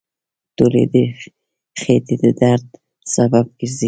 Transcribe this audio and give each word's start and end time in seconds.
ټولې 0.57 0.83
د 0.93 0.95
خېټې 1.79 2.15
د 2.23 2.25
درد 2.41 2.67
سبب 3.13 3.45
ګرځي. 3.59 3.77